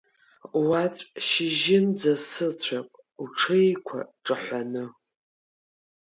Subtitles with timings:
[0.67, 2.89] Уаҵә шьыжьынӡа сыцәап,
[3.21, 4.83] уҽеиқәа ҿаҳәаны.